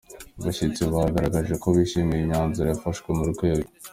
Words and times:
bashyitsi 0.43 0.81
baragaragaje 0.93 1.53
ko 1.63 1.67
bishimiye 1.77 2.21
imyamzuro 2.23 2.67
yafashwe 2.69 3.07
mu 3.17 3.25
rwego 3.31 3.69